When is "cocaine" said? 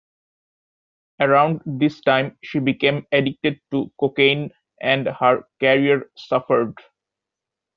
3.99-4.51